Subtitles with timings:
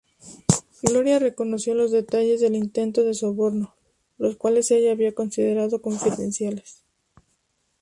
[0.81, 3.75] Gloria reconoció los detalles del intento de soborno,
[4.17, 6.81] los cuales ella había considerado confidenciales.